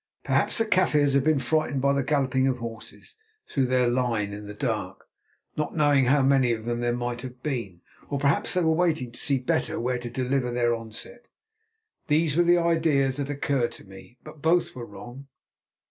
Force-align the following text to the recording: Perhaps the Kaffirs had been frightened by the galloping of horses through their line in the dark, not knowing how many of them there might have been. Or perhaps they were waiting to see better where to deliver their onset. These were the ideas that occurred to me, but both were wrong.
Perhaps 0.23 0.57
the 0.57 0.65
Kaffirs 0.65 1.13
had 1.13 1.23
been 1.23 1.37
frightened 1.37 1.79
by 1.79 1.93
the 1.93 2.01
galloping 2.01 2.47
of 2.47 2.57
horses 2.57 3.17
through 3.47 3.67
their 3.67 3.87
line 3.87 4.33
in 4.33 4.47
the 4.47 4.53
dark, 4.55 5.07
not 5.55 5.75
knowing 5.75 6.05
how 6.05 6.23
many 6.23 6.51
of 6.53 6.65
them 6.65 6.79
there 6.79 6.91
might 6.95 7.21
have 7.21 7.43
been. 7.43 7.81
Or 8.09 8.17
perhaps 8.17 8.55
they 8.55 8.61
were 8.63 8.71
waiting 8.73 9.11
to 9.11 9.19
see 9.19 9.37
better 9.37 9.79
where 9.79 9.99
to 9.99 10.09
deliver 10.09 10.49
their 10.49 10.73
onset. 10.73 11.27
These 12.07 12.35
were 12.35 12.43
the 12.43 12.57
ideas 12.57 13.17
that 13.17 13.29
occurred 13.29 13.73
to 13.73 13.83
me, 13.85 14.17
but 14.23 14.41
both 14.41 14.73
were 14.75 14.87
wrong. 14.87 15.27